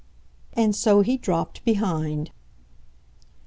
[0.53, 2.31] And so he dropped behind.